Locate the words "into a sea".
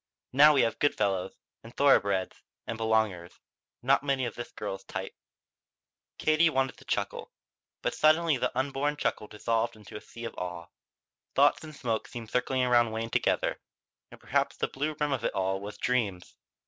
9.75-10.25